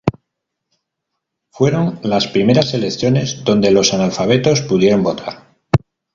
[1.51, 5.53] Fueron las primeras elecciones donde los analfabetos pudieron votar.